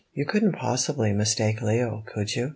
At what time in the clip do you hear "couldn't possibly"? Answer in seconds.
0.25-1.13